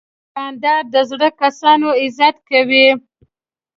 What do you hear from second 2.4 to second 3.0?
کوي.